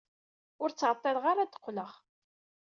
[0.63, 1.91] Ur ttɛeṭṭileɣ ara ad d-qqleɣ.